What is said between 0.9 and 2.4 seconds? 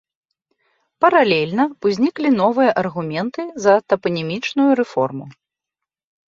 Паралельна ўзніклі